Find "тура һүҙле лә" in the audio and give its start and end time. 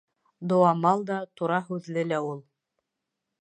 1.41-2.21